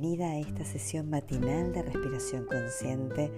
[0.00, 3.32] Bienvenida a esta sesión matinal de respiración consciente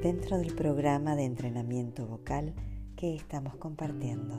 [0.00, 2.54] dentro del programa de entrenamiento vocal
[2.94, 4.36] que estamos compartiendo.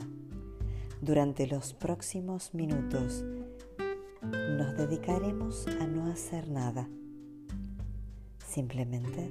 [1.02, 3.26] Durante los próximos minutos
[4.22, 6.88] nos dedicaremos a no hacer nada,
[8.38, 9.30] simplemente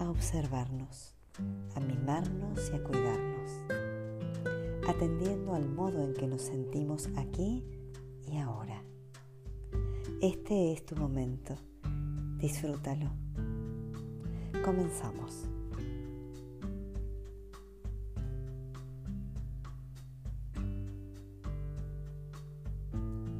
[0.00, 1.14] a observarnos,
[1.76, 3.50] a mimarnos y a cuidarnos,
[4.88, 7.64] atendiendo al modo en que nos sentimos aquí
[8.26, 8.89] y ahora.
[10.22, 11.56] Este es tu momento.
[12.36, 13.08] Disfrútalo.
[14.62, 15.48] Comenzamos.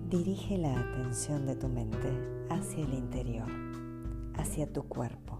[0.08, 3.50] Dirige la atención de tu mente hacia el interior,
[4.36, 5.38] hacia tu cuerpo.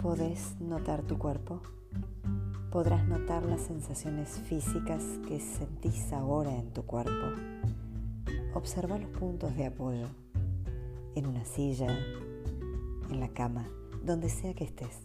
[0.00, 1.60] ¿Podés notar tu cuerpo?
[2.70, 7.34] Podrás notar las sensaciones físicas que sentís ahora en tu cuerpo
[8.52, 10.08] Observa los puntos de apoyo
[11.14, 11.86] en una silla,
[13.08, 13.68] en la cama,
[14.04, 15.02] donde sea que estés.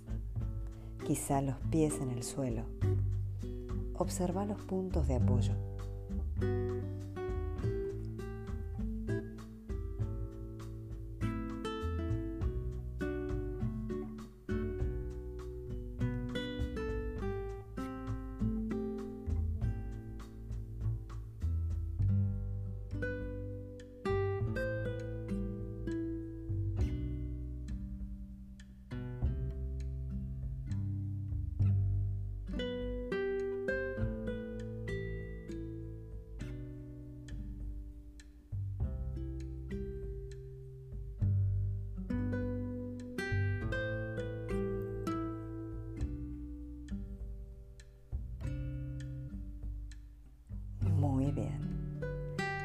[1.05, 2.63] Quizá los pies en el suelo.
[3.93, 5.53] Observa los puntos de apoyo.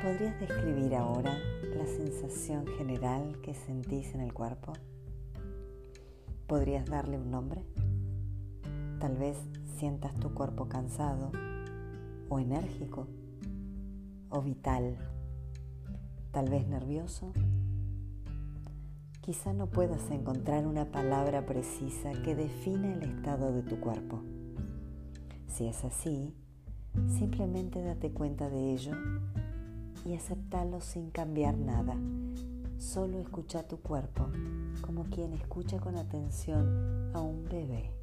[0.03, 1.35] ¿Podrías describir ahora
[1.74, 4.74] la sensación general que sentís en el cuerpo?
[6.46, 7.64] ¿Podrías darle un nombre?
[8.98, 9.39] Tal vez
[9.79, 11.33] sientas tu cuerpo cansado
[12.29, 13.07] o enérgico
[14.29, 14.98] o vital,
[16.30, 17.33] tal vez nervioso.
[19.23, 24.23] Quizá no puedas encontrar una palabra precisa que defina el estado de tu cuerpo.
[25.46, 26.35] Si es así,
[27.06, 28.92] simplemente date cuenta de ello
[30.05, 31.96] y aceptarlo sin cambiar nada.
[32.78, 34.28] Solo escucha tu cuerpo
[34.80, 37.99] como quien escucha con atención a un bebé.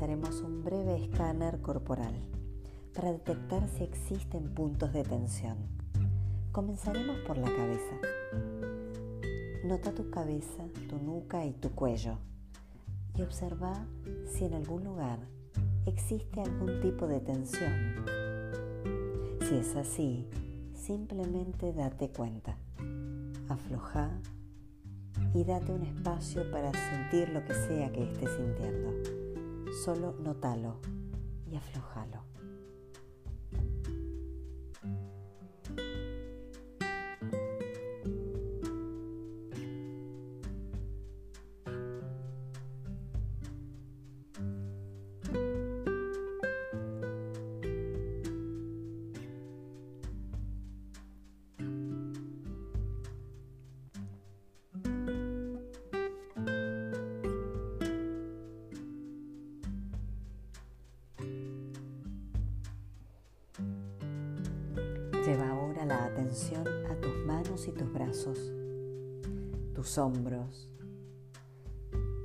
[0.00, 2.14] Realizaremos un breve escáner corporal
[2.94, 5.58] para detectar si existen puntos de tensión.
[6.52, 7.96] Comenzaremos por la cabeza.
[9.62, 12.16] Nota tu cabeza, tu nuca y tu cuello
[13.14, 13.74] y observa
[14.26, 15.18] si en algún lugar
[15.84, 17.96] existe algún tipo de tensión.
[19.46, 20.26] Si es así,
[20.74, 22.56] simplemente date cuenta.
[23.50, 24.10] Afloja
[25.34, 29.19] y date un espacio para sentir lo que sea que estés sintiendo.
[29.72, 30.80] Solo notalo
[31.46, 32.29] y aflojalo.
[67.30, 68.52] Manos y tus brazos,
[69.72, 70.68] tus hombros.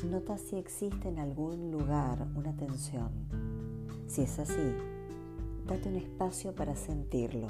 [0.10, 3.12] Nota si existe en algún lugar una tensión.
[4.07, 4.74] Si es así,
[5.68, 7.50] date un espacio para sentirlo.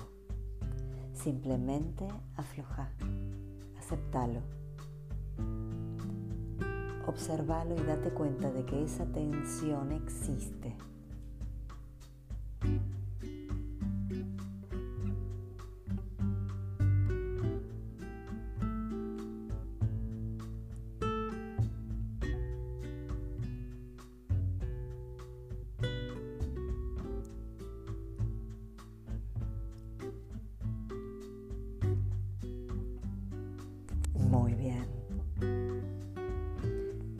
[1.14, 2.06] Simplemente
[2.36, 2.92] afloja,
[3.78, 4.42] aceptalo.
[7.08, 10.76] Observalo y date cuenta de que esa tensión existe.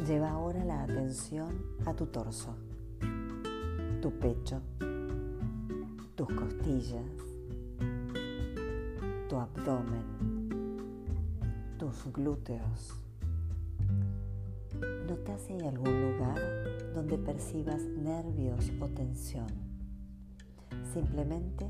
[0.08, 2.56] Lleva ahora la atención a tu torso,
[4.04, 4.62] tu pecho,
[6.14, 7.10] tus costillas,
[9.28, 10.60] tu abdomen,
[11.80, 13.02] tus glúteos.
[15.08, 16.40] Nota si hay algún lugar
[16.94, 19.48] donde percibas nervios o tensión.
[20.94, 21.66] Simplemente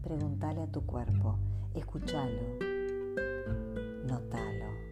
[0.00, 1.38] pregúntale a tu cuerpo,
[1.74, 2.40] escúchalo,
[4.06, 4.83] notalo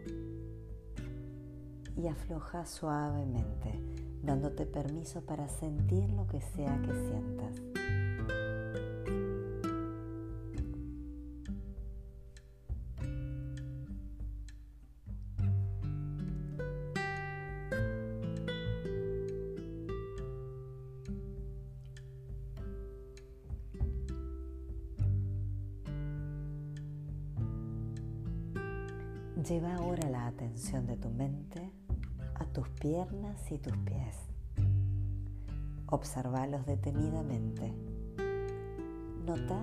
[1.97, 3.81] y afloja suavemente,
[4.23, 7.63] dándote permiso para sentir lo que sea que sientas.
[29.49, 31.82] Lleva ahora la atención de tu mente
[32.53, 34.17] tus piernas y tus pies.
[35.87, 37.73] Observalos detenidamente.
[39.25, 39.61] Nota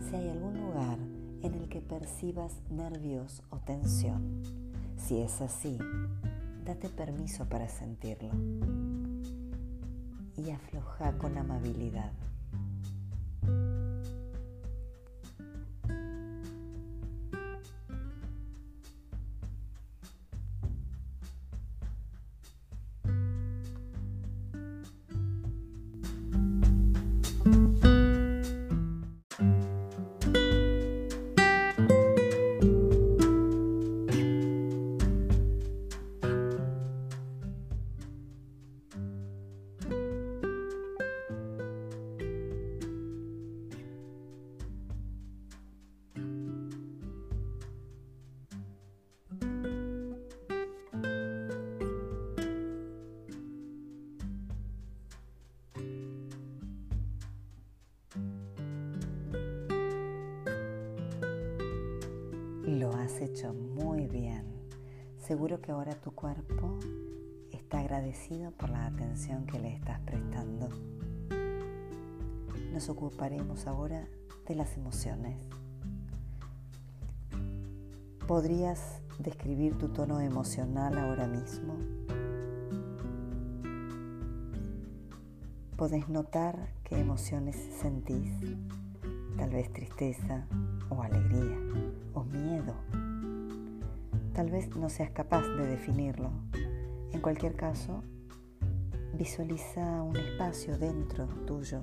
[0.00, 0.98] si hay algún lugar
[1.42, 4.42] en el que percibas nervios o tensión.
[4.96, 5.78] Si es así,
[6.64, 8.30] date permiso para sentirlo
[10.36, 12.12] y afloja con amabilidad.
[63.46, 64.44] Muy bien.
[65.16, 66.76] Seguro que ahora tu cuerpo
[67.52, 70.68] está agradecido por la atención que le estás prestando.
[72.72, 74.08] Nos ocuparemos ahora
[74.46, 75.38] de las emociones.
[78.26, 81.76] ¿Podrías describir tu tono emocional ahora mismo?
[85.76, 88.32] ¿Podés notar qué emociones sentís?
[89.36, 90.44] Tal vez tristeza
[90.90, 91.56] o alegría
[92.14, 92.74] o miedo.
[94.38, 96.30] Tal vez no seas capaz de definirlo.
[97.10, 98.04] En cualquier caso,
[99.14, 101.80] visualiza un espacio dentro tuyo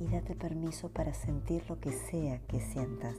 [0.00, 3.14] y date permiso para sentir lo que sea que sientas.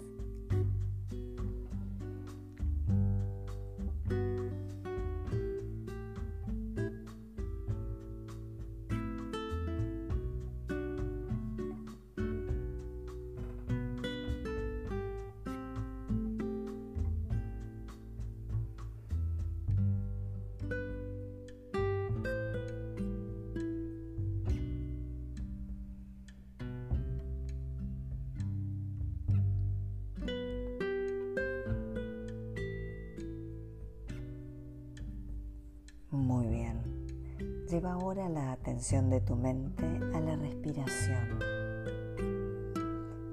[37.75, 41.39] Lleva ahora la atención de tu mente a la respiración.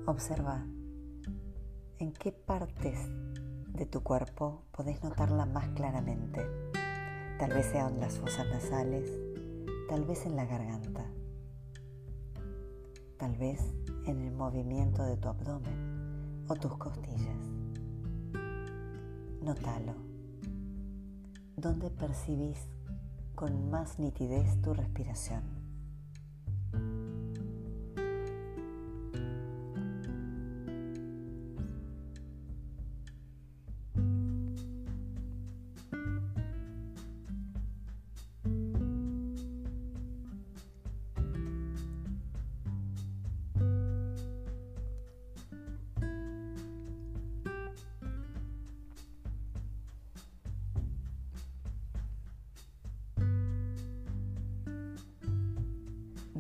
[0.05, 0.67] Observa
[2.01, 2.99] en qué partes
[3.69, 6.45] de tu cuerpo podés notarla más claramente.
[7.39, 9.09] Tal vez sean las fosas nasales,
[9.89, 11.07] tal vez en la garganta,
[13.19, 13.61] tal vez
[14.07, 17.49] en el movimiento de tu abdomen o tus costillas.
[19.41, 19.95] Nótalo
[21.57, 22.59] donde percibís
[23.35, 25.62] con más nitidez tu respiración.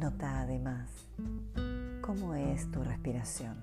[0.03, 0.91] Nota además
[2.01, 3.57] cómo es tu respiración.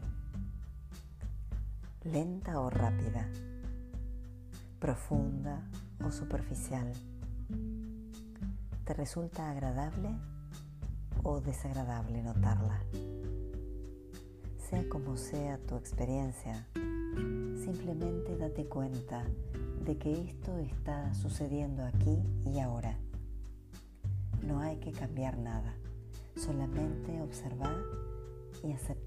[2.05, 3.27] Lenta o rápida.
[4.79, 5.69] Profunda
[6.01, 6.93] o superficial.
[8.86, 10.17] ¿Te resulta agradable
[11.24, 12.86] o desagradable notarla?
[14.69, 16.65] Sea como sea tu experiencia,
[17.65, 19.25] simplemente date cuenta
[19.84, 22.98] de que esto está sucediendo aquí y ahora
[24.41, 25.75] No hay que cambiar nada,
[26.39, 27.75] solamente observar
[28.63, 28.99] y aceptar.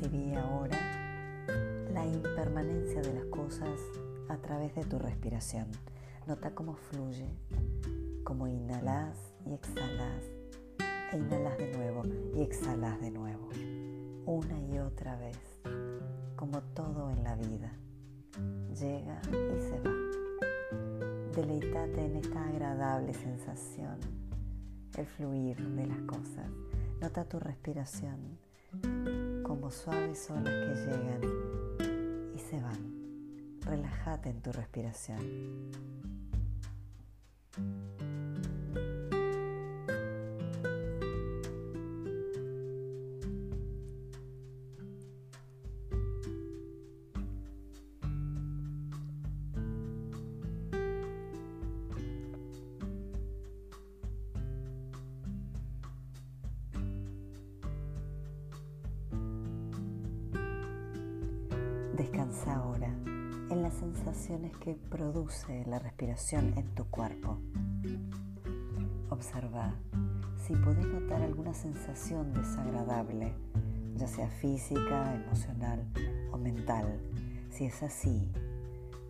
[0.00, 0.78] Percibí ahora
[1.92, 3.78] la impermanencia de las cosas
[4.30, 5.66] a través de tu respiración.
[6.26, 7.28] Nota cómo fluye,
[8.24, 10.24] cómo inhalas y exhalas,
[11.12, 12.02] e inhalas de nuevo
[12.34, 13.50] y exhalas de nuevo,
[14.24, 15.38] una y otra vez,
[16.34, 17.70] como todo en la vida.
[18.80, 19.92] Llega y se va.
[21.36, 23.98] Deleitate en esta agradable sensación,
[24.96, 26.48] el fluir de las cosas.
[27.02, 28.38] Nota tu respiración
[29.60, 31.20] como suaves olas que llegan
[32.34, 33.60] y se van.
[33.60, 35.20] Relájate en tu respiración.
[62.00, 62.88] Descansa ahora
[63.50, 67.36] en las sensaciones que produce la respiración en tu cuerpo.
[69.10, 69.74] Observa
[70.42, 73.34] si podés notar alguna sensación desagradable,
[73.96, 75.84] ya sea física, emocional
[76.32, 77.02] o mental.
[77.50, 78.32] Si es así,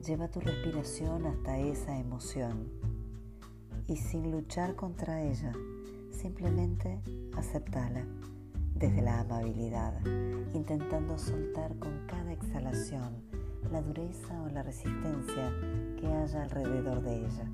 [0.04, 2.72] lleva tu respiración hasta esa emoción
[3.86, 5.52] y sin luchar contra ella,
[6.10, 7.00] simplemente
[7.36, 8.04] aceptala
[8.80, 9.92] desde la amabilidad,
[10.54, 13.22] intentando soltar con cada exhalación
[13.70, 15.52] la dureza o la resistencia
[16.00, 17.50] que haya alrededor de ella.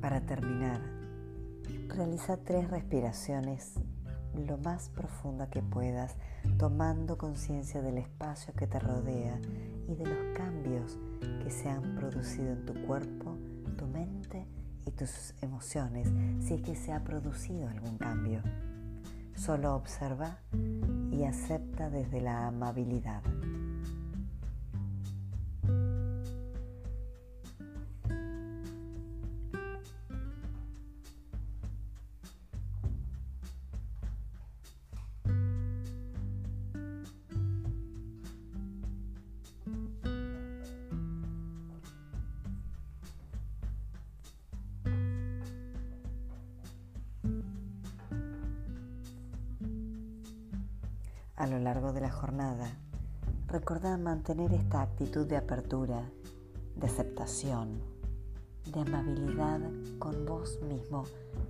[0.00, 0.80] Para terminar,
[1.88, 3.74] realiza tres respiraciones
[4.34, 6.16] lo más profunda que puedas,
[6.58, 9.38] tomando conciencia del espacio que te rodea
[9.88, 10.98] y de los cambios
[11.42, 13.36] que se han producido en tu cuerpo,
[13.76, 14.46] tu mente
[14.86, 16.08] y tus emociones,
[16.40, 18.42] si es que se ha producido algún cambio.
[19.34, 20.38] Solo observa
[21.10, 23.22] y acepta desde la amabilidad.
[51.40, 52.70] A lo largo de la jornada,
[53.46, 56.02] recordá mantener esta actitud de apertura,
[56.76, 57.80] de aceptación,
[58.70, 59.58] de amabilidad
[59.98, 61.04] con vos mismo,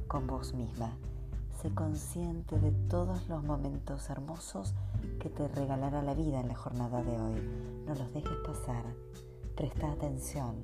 [0.06, 0.92] con vos misma.
[1.60, 4.74] Sé consciente de todos los momentos hermosos
[5.18, 7.40] que te regalará la vida en la jornada de hoy.
[7.84, 8.84] No los dejes pasar.
[9.56, 10.54] Presta atención.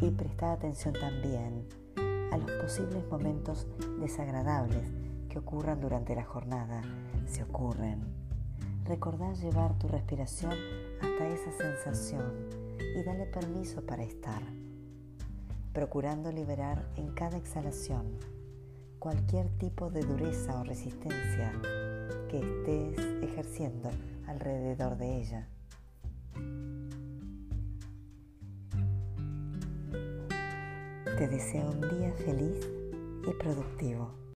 [0.00, 1.68] Y presta atención también
[2.32, 3.66] a los posibles momentos
[4.00, 4.90] desagradables
[5.28, 6.82] que ocurran durante la jornada,
[7.26, 8.00] si ocurren.
[8.84, 10.52] Recordá llevar tu respiración
[11.00, 12.48] hasta esa sensación
[12.96, 14.42] y dale permiso para estar,
[15.72, 18.18] procurando liberar en cada exhalación
[18.98, 21.52] cualquier tipo de dureza o resistencia
[22.28, 23.90] que estés ejerciendo
[24.26, 25.48] alrededor de ella.
[31.16, 32.68] Te deseo un día feliz
[33.26, 34.27] y productivo.